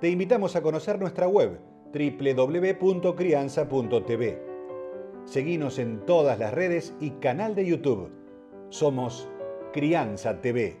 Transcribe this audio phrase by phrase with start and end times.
[0.00, 1.58] te invitamos a conocer nuestra web
[1.92, 4.42] www.crianza.tv.
[5.24, 8.12] Seguimos en todas las redes y canal de YouTube.
[8.68, 9.28] Somos
[9.72, 10.80] Crianza TV.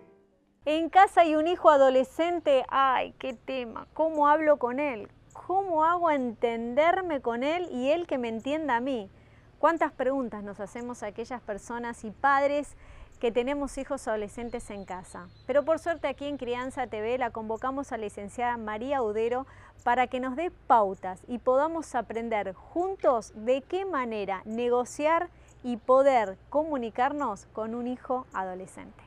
[0.64, 5.08] En casa hay un hijo adolescente, ay, qué tema, ¿cómo hablo con él?
[5.32, 9.10] ¿Cómo hago entenderme con él y él que me entienda a mí?
[9.58, 12.76] ¿Cuántas preguntas nos hacemos a aquellas personas y padres
[13.18, 15.28] que tenemos hijos adolescentes en casa.
[15.46, 19.46] Pero por suerte aquí en Crianza TV la convocamos a la licenciada María Udero
[19.84, 25.28] para que nos dé pautas y podamos aprender juntos de qué manera negociar
[25.62, 29.02] y poder comunicarnos con un hijo adolescente.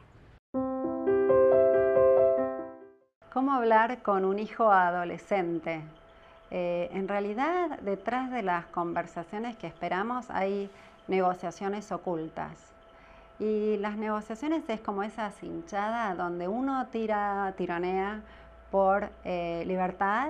[3.33, 5.81] ¿Cómo hablar con un hijo adolescente?
[6.49, 10.69] Eh, en realidad, detrás de las conversaciones que esperamos hay
[11.07, 12.71] negociaciones ocultas.
[13.41, 18.21] Y las negociaciones es como esa cinchada donde uno tira, tironea
[18.69, 20.29] por eh, libertad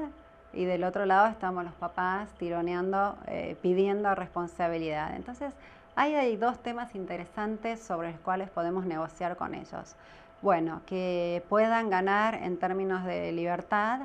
[0.53, 5.14] y del otro lado estamos los papás tironeando, eh, pidiendo responsabilidad.
[5.14, 5.53] Entonces,
[5.98, 9.98] ahí hay dos temas interesantes sobre los cuales podemos negociar con ellos.
[10.42, 14.03] Bueno, que puedan ganar en términos de libertad,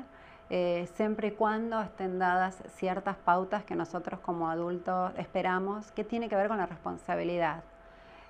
[0.49, 6.27] eh, siempre y cuando estén dadas ciertas pautas que nosotros como adultos esperamos, que tiene
[6.27, 7.63] que ver con la responsabilidad.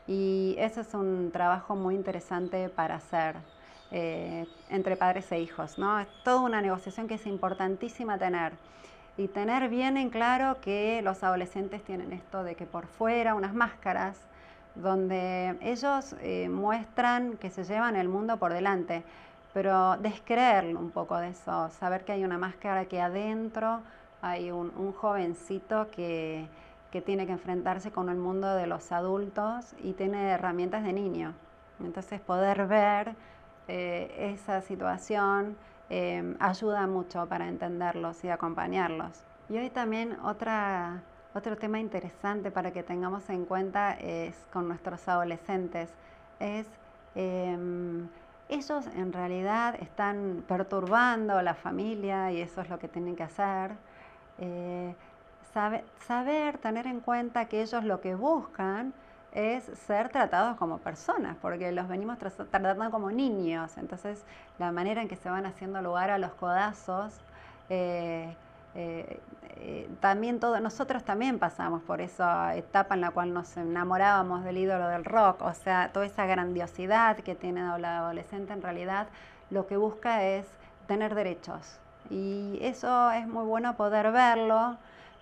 [0.07, 3.35] Y eso es un trabajo muy interesante para hacer
[3.91, 5.77] eh, entre padres e hijos.
[5.77, 5.99] ¿no?
[5.99, 8.53] Es toda una negociación que es importantísima tener.
[9.17, 13.53] Y tener bien en claro que los adolescentes tienen esto de que por fuera, unas
[13.53, 14.17] máscaras,
[14.75, 19.03] donde ellos eh, muestran que se llevan el mundo por delante,
[19.53, 23.81] pero descreer un poco de eso, saber que hay una máscara que adentro
[24.21, 26.47] hay un jovencito que,
[26.97, 31.35] que tiene que enfrentarse con el mundo de los adultos y tiene herramientas de niño.
[31.79, 33.13] Entonces poder ver
[33.67, 35.55] eh, esa situación
[35.91, 39.23] eh, ayuda mucho para entenderlos y acompañarlos.
[39.47, 41.03] Y hoy también otra,
[41.35, 45.93] otro tema interesante para que tengamos en cuenta es con nuestros adolescentes,
[46.39, 46.65] es
[47.13, 48.07] em,
[48.49, 53.21] ellos en realidad están perturbando a la familia y eso es lo que tienen que
[53.21, 53.75] hacer.
[54.39, 54.95] Eh,
[56.07, 58.93] saber, tener en cuenta que ellos lo que buscan
[59.31, 63.77] es ser tratados como personas, porque los venimos tratando como niños.
[63.77, 64.23] Entonces,
[64.57, 67.13] la manera en que se van haciendo lugar a los codazos,
[67.69, 68.35] eh,
[68.75, 69.19] eh,
[69.59, 74.57] eh, también todo, nosotros también pasamos por esa etapa en la cual nos enamorábamos del
[74.57, 79.07] ídolo del rock, o sea, toda esa grandiosidad que tiene la adolescente en realidad
[79.49, 80.45] lo que busca es
[80.87, 81.79] tener derechos.
[82.09, 84.77] Y eso es muy bueno poder verlo